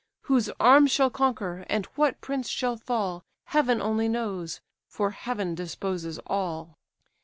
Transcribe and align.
Whose 0.21 0.49
arms 0.59 0.89
shall 0.89 1.11
conquer 1.11 1.63
and 1.69 1.85
what 1.93 2.21
prince 2.21 2.49
shall 2.49 2.75
fall, 2.75 3.23
Heaven 3.45 3.79
only 3.79 4.09
knows; 4.09 4.59
for 4.87 5.11
heaven 5.11 5.53
disposes 5.53 6.17
all." 6.25 6.75